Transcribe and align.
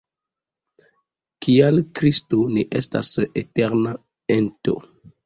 Tial 1.45 1.77
Kristo 1.99 2.39
ne 2.55 2.63
estas 2.79 3.11
eterna 3.43 3.93
ento. 4.39 4.75